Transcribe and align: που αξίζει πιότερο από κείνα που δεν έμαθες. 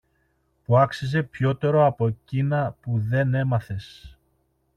που 0.65 0.77
αξίζει 0.77 1.23
πιότερο 1.23 1.85
από 1.85 2.09
κείνα 2.09 2.75
που 2.81 2.99
δεν 2.99 3.33
έμαθες. 3.33 4.17